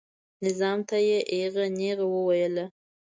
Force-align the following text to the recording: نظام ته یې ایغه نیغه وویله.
نظام 0.43 0.79
ته 0.89 0.97
یې 1.07 1.19
ایغه 1.33 1.65
نیغه 1.77 2.05
وویله. 2.11 2.65